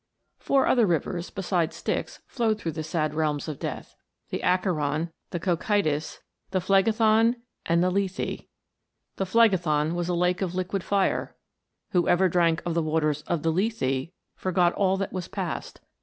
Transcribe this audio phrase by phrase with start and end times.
[0.39, 3.95] Four other rivers, besides Styx, flowed through the sad realms of Death
[4.31, 7.35] the Acheron, the Cocytus, the Phlegeton,
[7.67, 8.45] and the Lethe.
[9.17, 11.35] The Phlegeton was a lake of liquid fire;
[11.91, 15.81] whoever drank of the waters of Lethe forgot all that was past.